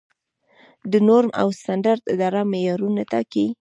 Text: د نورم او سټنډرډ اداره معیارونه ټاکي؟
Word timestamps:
د 0.91 0.93
نورم 1.07 1.31
او 1.41 1.47
سټنډرډ 1.61 2.03
اداره 2.13 2.41
معیارونه 2.51 3.01
ټاکي؟ 3.11 3.45